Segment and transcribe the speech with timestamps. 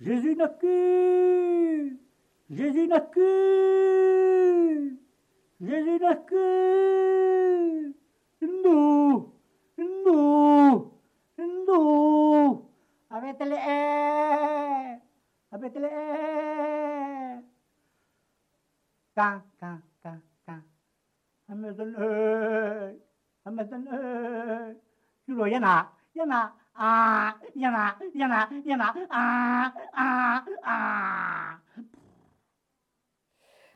[0.00, 1.90] Jésus n'a que,
[2.50, 4.92] Jésus n'a que,
[5.60, 7.88] Jésus n'a que,
[8.40, 9.32] nous,
[9.76, 10.92] nous,
[11.66, 12.70] nous,
[13.10, 15.00] avec les airs,
[15.50, 17.40] avec les airs.
[19.16, 20.62] Quand, quand, quand, quand,
[21.48, 22.92] Amazon, euh,
[23.44, 24.74] Amazon, euh,
[25.24, 26.52] tu vois, il y en a, il y en a.
[26.80, 28.94] Ah, il y en a, il y en a, il y en a.
[29.10, 31.58] Ah, ah, ah.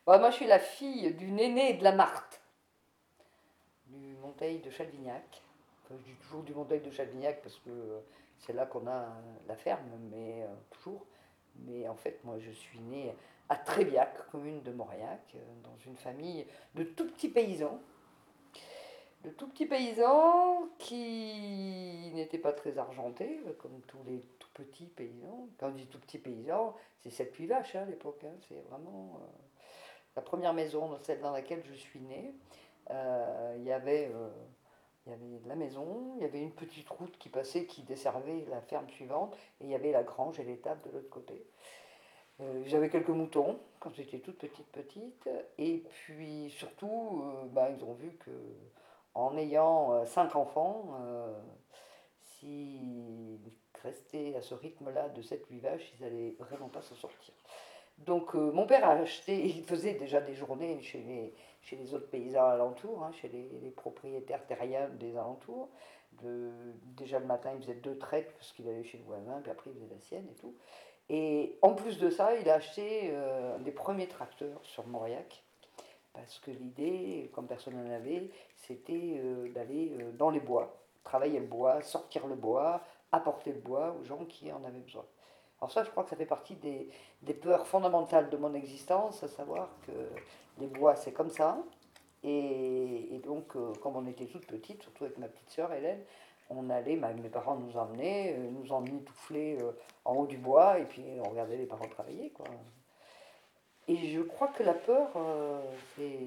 [0.06, 2.40] moi, je suis la fille d'une aînée de la Marthe,
[3.86, 5.42] du Monteil de Chalvignac.
[5.90, 8.00] je dis toujours du Monteil de Chalvignac parce que
[8.38, 9.08] c'est là qu'on a
[9.48, 11.04] la ferme, mais euh, toujours.
[11.56, 13.12] Mais en fait, moi, je suis née
[13.48, 16.46] à Trébiac, commune de Mauriac, euh, dans une famille
[16.76, 17.80] de tout petits paysans
[19.24, 25.48] de tout petits paysans qui n'étaient pas très argentés, comme tous les tout petits paysans.
[25.58, 28.22] Quand on dit tout petits paysans, c'est 7-8 vaches hein, à l'époque.
[28.24, 28.34] Hein.
[28.48, 29.26] C'est vraiment euh,
[30.16, 32.34] la première maison, celle dans laquelle je suis née.
[32.90, 34.28] Euh, il y avait euh,
[35.10, 38.60] y avait la maison, il y avait une petite route qui passait, qui desservait la
[38.60, 41.44] ferme suivante, et il y avait la grange et l'étable de l'autre côté.
[42.64, 48.10] J'avais quelques moutons quand j'étais toute petite petite, et puis surtout, bah, ils ont vu
[48.16, 48.30] que
[49.14, 51.32] en ayant euh, cinq enfants, euh,
[52.20, 53.38] s'ils
[53.82, 57.34] restaient à ce rythme-là de 7-8 vaches, ils n'allaient vraiment pas s'en sortir.
[57.98, 61.94] Donc euh, mon père a acheté, il faisait déjà des journées chez les, chez les
[61.94, 65.68] autres paysans alentours, hein, chez les, propriétaires terriens des alentours.
[66.96, 69.70] déjà le matin, il faisait deux traites parce qu'il allait chez le voisin, puis après
[69.70, 70.54] il faisait la sienne et tout.
[71.08, 73.12] Et en plus de ça, il a acheté
[73.60, 75.44] des premiers tracteurs sur Mauriac
[76.12, 81.40] parce que l'idée, comme personne n'en avait, c'était euh, d'aller euh, dans les bois, travailler
[81.40, 85.04] le bois, sortir le bois, apporter le bois aux gens qui en avaient besoin.
[85.60, 86.90] Alors ça, je crois que ça fait partie des,
[87.34, 89.92] peurs fondamentales de mon existence, à savoir que
[90.58, 91.58] les bois, c'est comme ça.
[92.24, 96.02] Et, donc, euh, comme on était toutes petites, surtout avec ma petite sœur Hélène,
[96.50, 99.56] on allait, mes parents nous emmenaient, nous emmitouflaient
[100.04, 102.30] en haut du bois, et puis on regardait les parents travailler.
[102.30, 102.46] Quoi.
[103.92, 105.60] Et je crois que la peur, euh,
[105.94, 106.18] c'est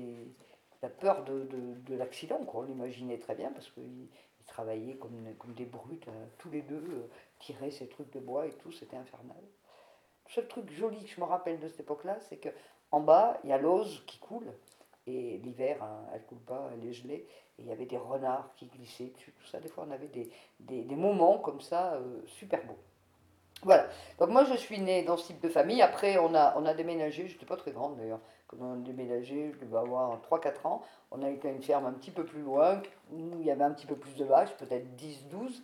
[0.83, 1.47] la peur de,
[1.83, 4.07] de, l'accident, on l'imaginait très bien, parce qu'ils
[4.45, 7.09] travaillaient comme, comme des brutes, euh, tous les deux, euh,
[7.39, 9.41] tiraient ces trucs de bois et tout, c'était infernal.
[10.27, 12.49] Le seul truc joli que je me rappelle de cette époque-là, c'est que
[12.91, 14.53] en bas, il y a l'ose qui coule,
[15.07, 17.27] et l'hiver, hein, elle coule pas, elle est gelée,
[17.57, 19.59] et il y avait des renards qui glissaient dessus, tout ça.
[19.59, 22.77] Des fois, on avait des, des, des moments comme ça, super beaux.
[23.63, 23.87] Voilà.
[24.19, 25.81] Donc moi, je suis née dans ce type de famille.
[25.81, 27.27] Après, on a, on a déménagé.
[27.27, 28.19] Je n'étais pas très grande d'ailleurs.
[28.47, 30.81] Quand on a déménagé, je devais avoir 3-4 ans.
[31.11, 33.63] On a été à une ferme un petit peu plus loin, où il y avait
[33.63, 35.61] un petit peu plus de vaches, peut-être 10-12.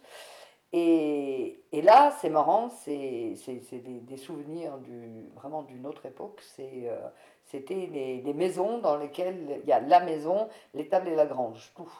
[0.73, 3.35] Et, et, là, c'est marrant, c'est
[3.71, 6.41] des, des, souvenirs du, vraiment d'une autre époque.
[6.59, 7.09] Euh,
[7.43, 11.73] c'était les, les, maisons dans lesquelles il y a la maison, l'étable et la grange,
[11.75, 11.91] tout.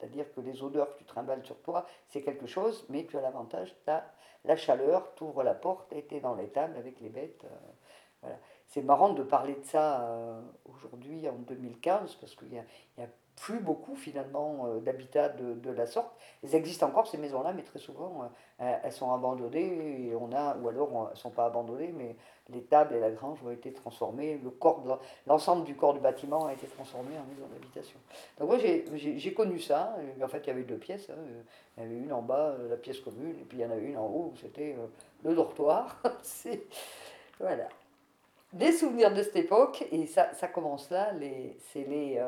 [0.00, 3.20] C'est-à-dire que les odeurs que tu trimbales sur toi, c'est quelque chose, mais tu as
[3.20, 4.04] l'avantage, tu as
[4.44, 7.44] la chaleur, tu ouvres la porte et tu es dans l'étable avec les bêtes.
[7.44, 7.48] Euh,
[8.22, 8.36] voilà.
[8.66, 12.64] C'est marrant de parler de ça euh, aujourd'hui, en 2015, parce qu'il y a,
[12.98, 16.12] y a plus beaucoup finalement euh, d'habitats de, la sorte.
[16.42, 18.30] Elles existent encore ces maisons-là, mais très souvent
[18.60, 22.16] euh, elles sont abandonnées on a, ou alors elles ne sont pas abandonnées, mais
[22.50, 26.46] les tables et la grange ont été transformées, le corps, l'ensemble du corps du bâtiment
[26.46, 27.98] a été transformé en maison d'habitation.
[28.38, 29.96] Donc moi j'ai connu ça.
[30.22, 31.08] En fait il y avait deux pièces.
[31.10, 31.22] Hein.
[31.76, 33.76] Il y avait une en bas, la pièce commune, et puis il y en a
[33.76, 34.86] une en haut, c'était euh,
[35.24, 36.02] le dortoir.
[37.40, 37.68] voilà
[38.52, 41.12] des souvenirs de cette époque, et ça, ça commence là,
[41.72, 42.20] c'est les,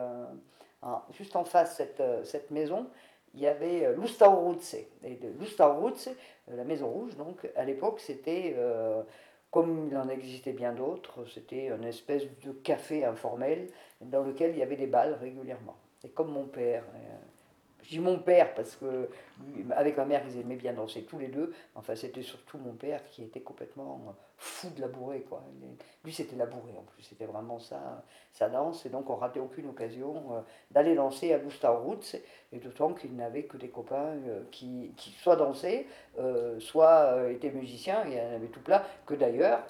[1.12, 2.86] juste en face cette, euh, cette maison,
[3.34, 4.74] il y avait euh, l'Ustaurutse.
[4.74, 8.56] Et euh, la Maison Rouge, donc, à l'époque, c'était,
[9.50, 13.68] comme il en existait bien d'autres, c'était une espèce de café informel
[14.00, 15.76] dans lequel il y avait des balles régulièrement.
[16.04, 16.84] Et comme mon père
[17.82, 19.08] je dis mon père parce que
[19.74, 21.52] avec ma mère, ils aimaient bien danser tous les deux.
[21.74, 25.22] Enfin, c'était surtout mon père qui était complètement fou de la bourrée.
[25.22, 25.42] Quoi.
[26.04, 27.02] Lui, c'était la bourrée en plus.
[27.02, 28.86] C'était vraiment ça, sa danse.
[28.86, 30.40] Et donc, on ratait aucune occasion euh,
[30.70, 32.16] d'aller danser à Gustav Roots.
[32.52, 35.86] Et d'autant qu'il n'avait que des copains euh, qui, qui, soit dansaient,
[36.18, 38.04] euh, soit étaient musiciens.
[38.06, 38.82] Il y en avait tout plein.
[39.06, 39.64] Que d'ailleurs,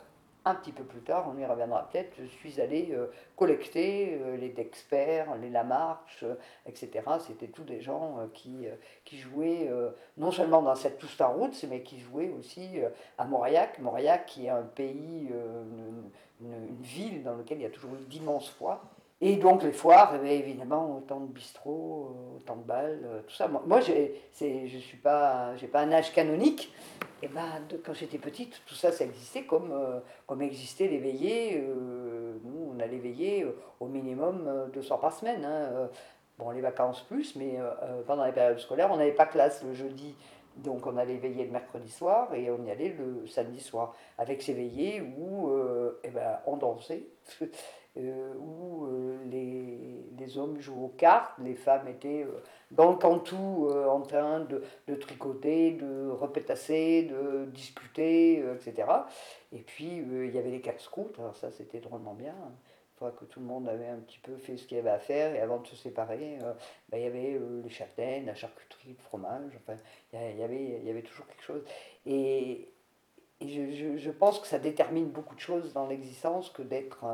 [0.45, 3.07] un petit peu plus tard, on y reviendra peut-être, je suis allé euh,
[3.37, 6.35] collecter euh, les Dexper, les Lamarche, euh,
[6.67, 6.91] etc.
[7.21, 8.67] C'était tous des gens qui,
[9.13, 9.71] jouaient
[10.17, 12.81] non seulement dans cette Star Roots, mais qui jouaient aussi
[13.19, 13.79] à Mauriac.
[13.79, 15.31] Mauriac qui est un pays,
[16.41, 18.83] une, ville dans laquelle il y a toujours eu d'immenses foires.
[19.21, 23.47] Et donc les foires, eh évidemment, autant de bistrots, autant de balles, tout ça.
[23.49, 26.73] Moi, moi je ne suis pas, pas un âge canonique,
[27.23, 31.63] et ben, quand j'étais petite, tout ça, ça existait comme, euh, comme existaient les veillées.
[31.63, 33.47] Euh, nous, on allait veiller
[33.81, 35.45] au minimum deux soirs par semaine.
[35.45, 35.89] Hein.
[36.39, 37.59] Bon, les vacances plus, mais
[38.07, 40.15] pendant les périodes scolaires, on n'avait pas classe le jeudi.
[40.57, 44.43] Donc on allait veiller le mercredi soir et on y allait le samedi soir avec
[44.43, 45.51] ces veillées où
[46.03, 47.07] eh ben, on dansait.
[47.99, 52.97] Euh, où euh, les, les, hommes jouaient aux cartes, les femmes étaient euh, dans le
[52.97, 58.89] cantou en train de, de, tricoter, de repétasser, de discuter, etc.
[59.53, 62.35] Et puis il y avait les casse-scouts, alors ça c'était drôlement bien.
[62.97, 64.99] Fois que tout le monde avait un petit peu fait ce qu'il y avait à
[64.99, 66.39] faire, et avant de se séparer,
[66.89, 69.77] ben, il y avait les châtaignes, la charcuterie, le fromage, enfin,
[70.15, 71.63] il y, avait, il y avait toujours quelque chose.
[72.07, 72.72] Et,
[73.43, 77.05] et je, pense que ça détermine beaucoup de choses dans l'existence que d'être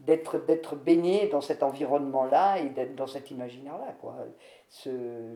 [0.00, 3.94] d'être baigné dans cet environnement-là et d'être dans cet imaginaire-là.
[4.00, 4.16] Quoi.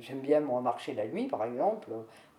[0.01, 1.91] J'aime bien moi marcher la nuit, par exemple.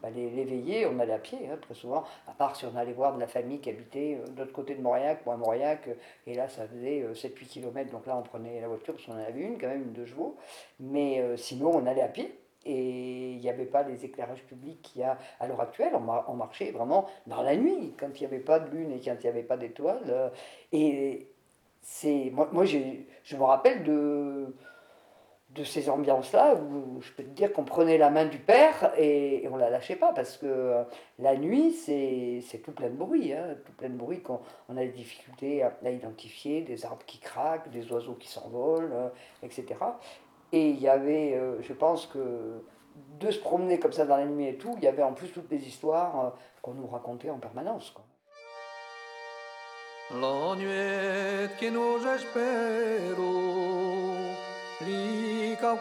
[0.01, 2.93] Bah, les, les, on allait à pied, hein, très souvent, à part si on allait
[2.93, 5.89] voir de la famille qui habitait euh, de l'autre côté de Mauriac ou à Mauriac,
[6.25, 9.15] et là ça faisait 7-8 euh, km, donc là on prenait la voiture, parce qu'on
[9.15, 10.37] en avait une, quand même, une de chevaux,
[10.79, 12.33] mais euh, sinon on allait à pied,
[12.65, 15.93] et il n'y avait pas les éclairages publics qu'il y a à l'heure actuelle.
[15.95, 19.15] On, marchait vraiment dans la nuit, quand il n'y avait pas de lune et quand
[19.19, 20.31] il n'y avait pas d'étoiles.
[20.71, 21.27] Et
[21.81, 24.53] c'est moi, moi je me rappelle de,
[25.51, 29.47] de ces ambiances-là où je peux te dire qu'on prenait la main du père et,
[29.47, 30.85] on on la lâchait pas parce que
[31.17, 34.39] la nuit, c'est tout plein de bruit, hein, tout plein de bruit qu'on
[34.69, 39.09] on a des difficultés à, identifier, des arbres qui craquent, des oiseaux qui s'envolent, euh,
[39.41, 39.65] etc.
[40.51, 42.63] Et il y avait, euh, je pense que
[43.19, 45.29] de se promener comme ça dans la nuit et tout, il y avait en plus
[45.29, 47.91] toutes les histoires qu'on nous racontait en permanence.
[47.91, 48.05] Quoi.
[50.11, 53.31] La nuit que nous espero,
[54.81, 55.75] li ca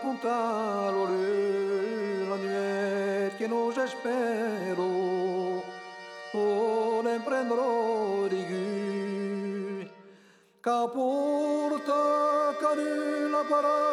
[2.29, 5.63] la nuit que nous espero,
[6.35, 9.89] on emprendrò di gu,
[10.61, 13.88] ca porta canu la parola,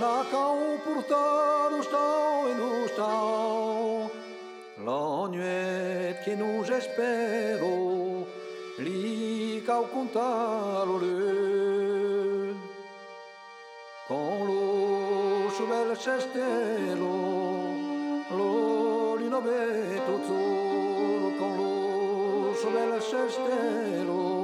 [0.00, 0.46] la ca
[0.84, 4.10] porta lo stau e no stau,
[4.86, 8.26] la nuit que nous espero,
[8.78, 11.06] lika au contarole
[14.06, 17.14] con lo subel sestelo
[18.30, 24.35] lo rinoveto zoro con lo subel sestelo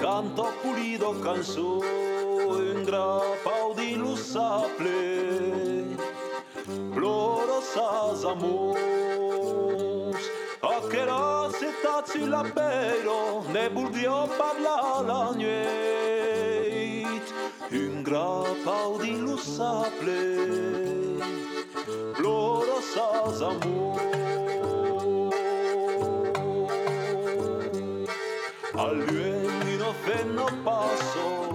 [0.00, 1.80] canto pulido canso
[2.58, 5.86] en grapau di lusaple
[6.94, 8.76] plorosas amos
[10.62, 17.26] a che la setazzi la pero ne buldio parla la nuit
[17.70, 20.22] un grapau di lusaple
[22.16, 23.40] plorosas
[28.78, 31.52] al viennino fenno passo,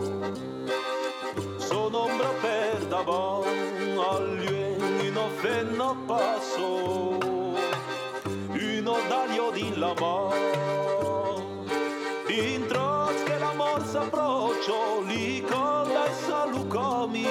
[1.56, 7.18] sonombra per davanti, al viennino fenno passo,
[8.26, 11.64] uno odaglio di la mano,
[12.28, 17.26] dentro che l'amor s'approccio, li coda e salucomi,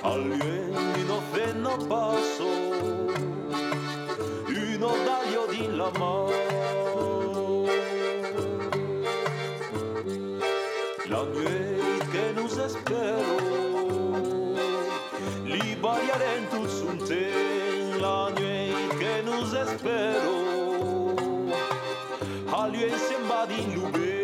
[0.00, 2.48] al viennino fenno passo,
[4.46, 6.39] uno odaglio di la mano.
[11.10, 13.40] La nuit que nous espérons.
[15.44, 17.24] Libariaren tout sunte,
[18.00, 21.16] la nuit que nous espérons.
[22.52, 24.14] A lui sembra di lube,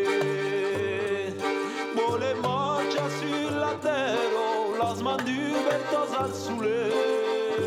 [1.97, 4.37] vole marcia sur la terre,
[4.81, 7.66] las man du ventos al soleil.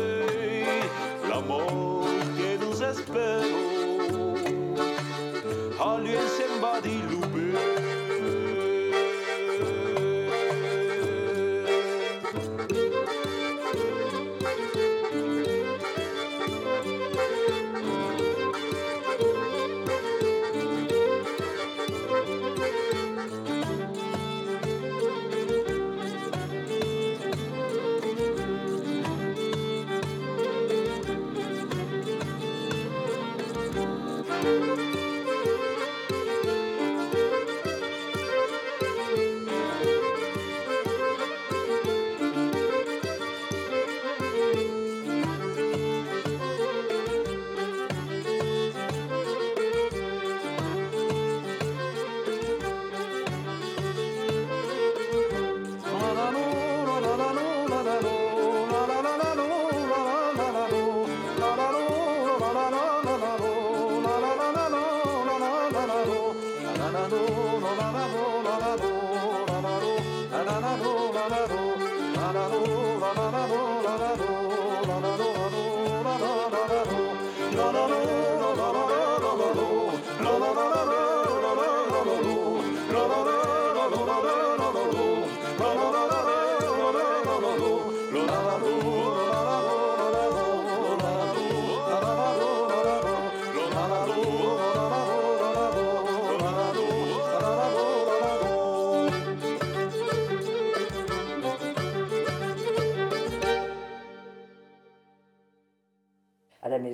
[1.28, 2.04] L'amor
[2.38, 4.34] que nous espérons,
[5.80, 6.96] a lui sembra di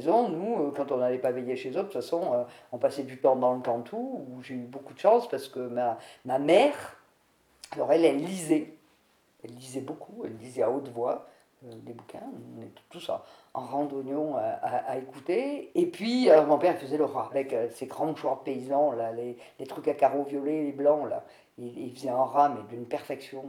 [0.05, 3.03] nous, euh, quand on n'allait pas veiller chez eux, de toute façon, euh, on passait
[3.03, 6.39] du temps dans le Cantou, où j'ai eu beaucoup de chance parce que ma, ma
[6.39, 6.97] mère,
[7.73, 8.73] alors elle, elle lisait.
[9.45, 11.27] Elle lisait beaucoup, elle lisait à haute voix
[11.65, 12.23] euh, des bouquins.
[12.59, 13.21] On était tous en,
[13.55, 15.71] randonnion à, à- écouter.
[15.75, 19.37] Et puis, mon père faisait le rat avec euh, ses grands mouchoirs paysans, là, les,
[19.59, 21.09] les trucs à carreaux violets, les blancs.
[21.09, 21.25] Là.
[21.59, 23.45] Il, faisait un rat, mais d'une perfection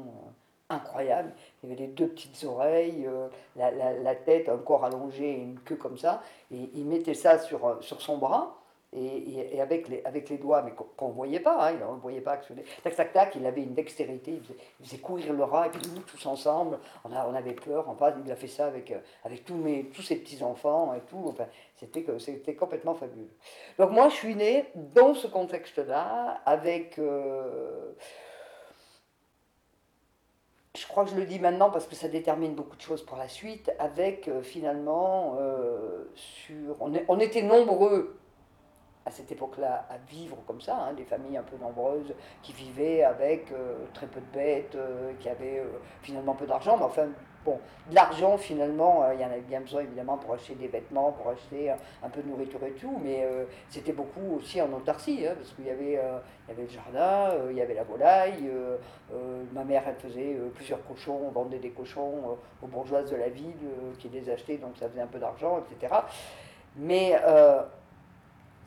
[0.69, 1.33] incroyable.
[1.63, 5.37] Il avait les deux petites oreilles, euh, la, la- la tête, un corps allongé et
[5.37, 6.21] une queue comme ça.
[6.51, 8.53] Et il mettait ça sur, euh, sur son bras.
[8.93, 11.99] Et, et- avec, les, avec les doigts, mais qu'on ne voyait pas, hein, on ne
[11.99, 12.63] voyait pas actionner.
[12.83, 14.39] Tac, tac, tac, il avait une dextérité,
[14.79, 17.89] il faisait, courir le rat, et puis nous, tous ensemble, on, a, on avait peur,
[17.89, 21.21] enfin, il a fait ça avec, euh, avec tous, mes, tous ses petits-enfants et tout,
[21.27, 23.29] enfin, c'était c'était complètement fabuleux.
[23.77, 26.97] Donc moi, je suis née dans ce contexte-là, avec...
[30.77, 33.17] je crois que je le dis maintenant parce que ça détermine beaucoup de choses pour
[33.17, 36.03] la suite, avec euh, finalement, euh,
[36.79, 38.15] on était nombreux
[39.07, 43.03] à cette époque-là à vivre comme ça, hein, des familles un peu nombreuses qui vivaient
[43.03, 47.07] avec euh, très peu de bêtes, euh, qui avaient euh, finalement peu d'argent, mais enfin,
[47.45, 47.57] bon,
[47.89, 51.29] de l'argent finalement, il y en avait bien besoin évidemment pour acheter des vêtements, pour
[51.29, 53.25] acheter un, peu de nourriture et tout, mais
[53.69, 57.55] c'était beaucoup aussi en autarcie, hein, parce qu'il y, avait, y avait le jardin, il
[57.55, 58.51] y avait la volaille,
[59.53, 63.53] ma mère elle faisait plusieurs cochons, on vendait des cochons aux bourgeoises de la ville
[63.97, 65.93] qui les achetaient, donc ça faisait un peu d'argent, etc.
[66.75, 67.15] Mais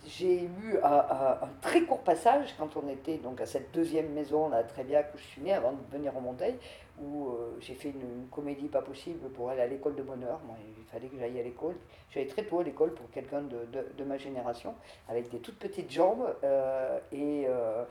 [0.07, 4.63] j'ai eu un, très court passage quand on était donc à cette deuxième maison là
[4.63, 6.57] très bien où je suis née avant de venir au Monteil
[7.03, 10.39] où euh, j'ai fait une, comédie pas possible pour aller à l'école de bonheur.
[10.47, 11.75] Moi, il fallait que j'aille à l'école.
[12.11, 13.67] J'allais très tôt à l'école pour quelqu'un de,
[13.97, 14.75] de- ma génération
[15.09, 17.85] avec des toutes petites jambes euh, et euh,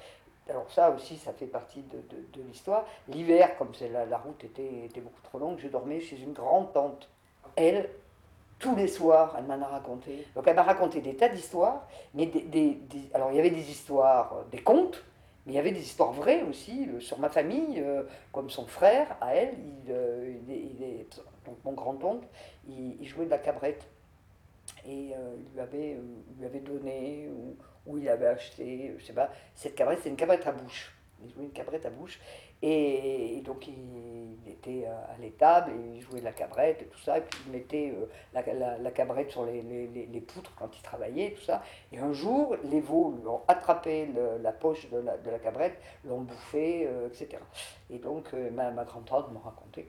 [0.50, 1.98] alors ça aussi, ça fait partie de,
[2.34, 2.86] de- l'histoire.
[3.08, 6.72] L'hiver, comme la, la route était, était beaucoup trop longue, je dormais chez une grande
[6.74, 7.10] tante.
[7.56, 7.90] Elle,
[8.60, 10.28] tous les soirs, elle m'en a raconté.
[10.36, 12.30] Donc elle m'a raconté des tas d'histoires, mais
[13.14, 15.04] alors il y avait des histoires, euh, des contes,
[15.46, 18.68] mais il y avait des histoires vraies aussi euh, sur ma famille, euh, comme son
[18.68, 19.56] frère, à elle,
[19.88, 21.08] il, est,
[21.46, 22.28] donc mon grand-oncle,
[22.68, 23.88] il, jouait de la cabrette.
[24.86, 25.98] Et il lui avait,
[26.38, 30.16] lui avait donné, ou, ou il avait acheté, je sais pas, cette cabrette, c'est une
[30.16, 30.94] cabrette à bouche.
[31.24, 32.20] Il jouait une cabrette à bouche.
[32.62, 37.18] Et, donc il, était à, l'étable et il jouait de la cabrette et tout ça.
[37.18, 41.44] Et puis il mettait euh, la, la- cabrette sur les, poutres quand il travaillait, tout
[41.44, 41.64] ça.
[41.92, 44.10] Et un jour, les veaux lui ont attrapé
[44.42, 47.38] la poche de la, de cabrette, l'ont bouffé, euh, etc.
[47.92, 49.88] Et donc euh, ma, ma grand-tante m'a raconté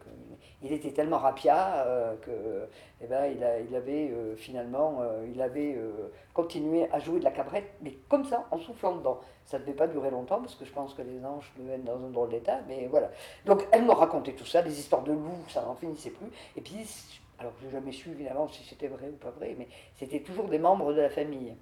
[0.60, 2.66] qu'il était tellement rapia euh, que
[3.02, 7.92] eh ben, il, avait finalement il avait euh, continué à jouer de la cabrette, mais
[8.08, 9.20] comme ça, en soufflant dedans.
[9.44, 11.84] Ça ne devait pas durer longtemps parce que je pense que les anges devaient être
[11.84, 13.10] dans un drôle d'état, mais voilà.
[13.44, 16.28] Donc elle m'a raconté tout ça, des histoires de loups, ça n'en finissait plus.
[16.56, 16.86] Et puis,
[17.38, 20.48] alors je n'ai jamais su évidemment si c'était vrai ou pas vrai, mais c'était toujours
[20.48, 21.54] des membres de la famille.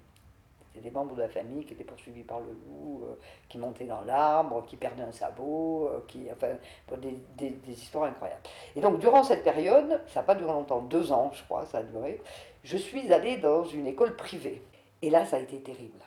[0.79, 3.15] Des membres de la famille qui étaient poursuivis par le loup, euh,
[3.47, 6.55] qui montaient dans l'arbre, qui perdaient un sabot, euh, qui, enfin,
[6.97, 8.41] des- des histoires incroyables.
[8.75, 11.79] Et donc durant cette période, ça n'a pas duré longtemps, deux ans je crois, ça
[11.79, 12.21] a duré,
[12.63, 14.61] je suis allée dans une école privée.
[15.01, 15.99] Et là, ça a été terrible.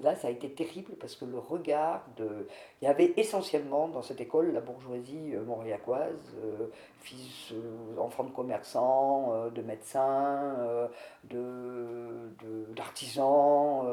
[0.00, 2.46] Là, ça a été terrible parce que le regard de...
[2.80, 6.68] Il y avait essentiellement dans cette école la bourgeoisie euh, montréacoise, euh,
[7.00, 10.86] fils, euh, enfants de commerçants, de médecins, euh,
[11.24, 13.86] de, de- d'artisans,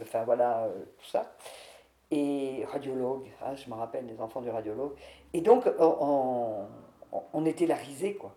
[0.00, 1.34] enfin voilà, tout ça.
[2.10, 4.92] Et radiologues, hein, je me rappelle des enfants du radiologue.
[5.32, 6.66] Et donc, on,
[7.12, 8.32] on, on était la risée, quoi.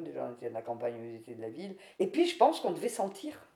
[0.00, 1.76] Déjà on était de la campagne, eux étaient de la ville.
[1.98, 3.46] Et puis je pense qu'on devait sentir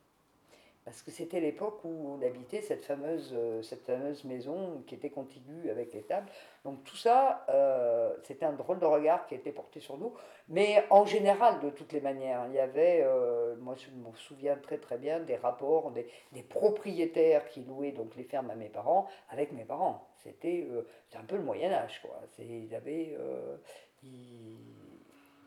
[0.91, 5.11] parce que c'était l'époque où on habitait cette fameuse, euh, cette fameuse maison qui était
[5.11, 6.29] contiguë avec les tables.
[6.65, 10.15] Donc tout ça, euh, c'était un drôle de regard qui était porté sur nous.
[10.49, 14.57] Mais en général, de toutes les manières, il y avait, euh, moi je me souviens
[14.57, 16.07] très très bien des rapports des,
[16.49, 20.09] propriétaires qui louaient donc les fermes à mes parents avec mes parents.
[20.25, 20.67] C'était
[21.15, 22.19] un peu le Moyen Âge, quoi.
[22.39, 23.17] Ils avaient,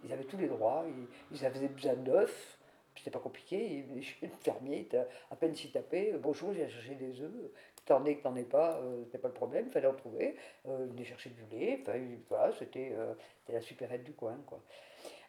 [0.04, 2.60] ils, avaient tous les droits, ils, ils avaient besoin d'œufs.
[2.96, 3.86] C'était pas compliqué,
[4.22, 4.88] le fermier,
[5.32, 7.52] à peine s'y taper, bonjour, j'ai cherché des œufs,
[7.86, 10.36] t'en es que t'en es pas, euh, c'était pas le problème, fallait en trouver,
[10.68, 11.84] euh, venez chercher du lait,
[12.30, 13.14] voilà, c'était euh,
[13.50, 14.38] la supérette du coin.
[14.46, 14.60] Quoi.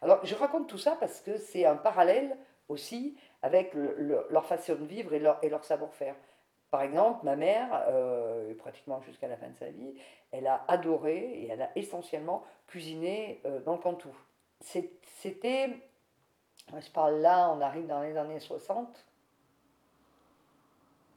[0.01, 2.37] Alors je raconte tout ça parce que c'est un parallèle
[2.69, 6.15] aussi avec leur façon de vivre et leur, savoir-faire.
[6.71, 9.95] Par exemple, ma mère, euh, pratiquement jusqu'à la fin de sa vie,
[10.31, 14.15] elle a adoré et elle a essentiellement cuisiné dans le Cantou.
[14.65, 15.69] C'était
[16.73, 19.05] je parle là, on arrive dans les années 60.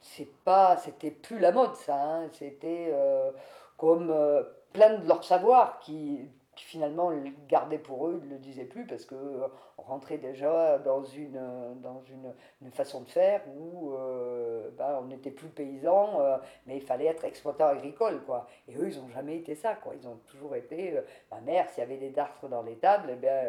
[0.00, 2.28] C'est pas, c'était plus la mode ça, hein.
[2.32, 3.30] c'était euh,
[3.76, 6.28] comme euh, plein de leur savoir qui,
[6.64, 10.78] finalement le gardaient pour eux, ils ne le disaient plus parce qu'on euh, rentrait déjà
[10.78, 11.40] dans une,
[11.82, 13.92] dans une, façon de faire où
[14.76, 16.20] ben, on n'était plus paysan,
[16.66, 18.22] mais il fallait être exploitant agricole.
[18.24, 18.46] Quoi.
[18.68, 19.74] Et eux, ils n'ont jamais été ça.
[19.74, 19.94] Quoi.
[19.94, 21.00] Ils ont toujours été.
[21.30, 23.40] ma mère, s'il y avait des dartres dans les tables, eh bien,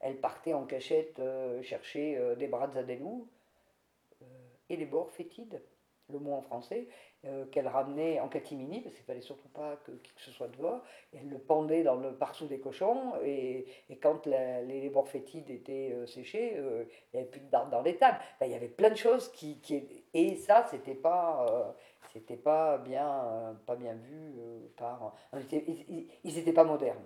[0.00, 1.20] elle partait en cachette
[1.62, 3.26] chercher des à des loups
[4.68, 5.60] et les bords fétides
[6.10, 6.88] le mot en français,
[7.24, 10.48] euh, qu'elle ramenait en catimini, parce qu'il fallait surtout pas que qui que ce soit
[10.48, 10.82] dehors.
[11.12, 15.92] Elle le pendait dans le par des cochons, et, et quand les, les fétides étaient
[15.92, 18.18] euh, séchés, euh, il n'y avait plus de dardes dans les tables.
[18.40, 19.58] il y avait plein de choses qui.
[19.60, 21.74] qui et ça, c'était pas.
[22.12, 24.34] c'était pas bien, pas bien vu
[24.76, 25.14] par.
[25.52, 26.98] Ils n'étaient pas modernes.